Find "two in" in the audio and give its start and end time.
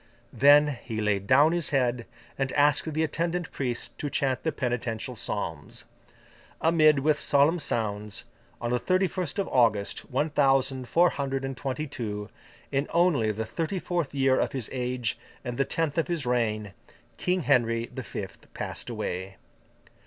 11.85-12.87